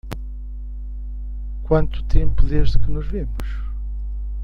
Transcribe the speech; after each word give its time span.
Quanto 1.63 2.03
tempo 2.07 2.41
desde 2.47 2.79
que 2.79 2.87
nos 2.89 3.07
vimos? 3.11 3.45